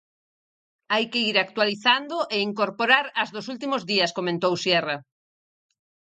[0.93, 4.97] "Hai que ir actualizando e incorporar as dos últimos días", comentou Sierra.